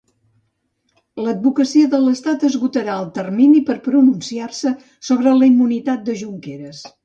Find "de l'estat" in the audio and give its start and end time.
1.91-2.47